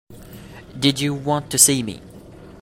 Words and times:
Did 0.79 0.99
you 0.99 1.13
want 1.13 1.51
to 1.51 1.59
see 1.59 1.83
me? 1.83 2.01